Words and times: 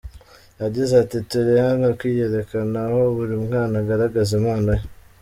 Yagize 0.61 0.93
ati: 1.03 1.17
“Turi 1.29 1.53
hano 1.65 1.87
kwiyerekana 1.99 2.77
aho 2.87 3.01
buri 3.15 3.35
mwana 3.45 3.75
agaragaza 3.83 4.31
impano 4.39 4.71
ye. 4.77 4.83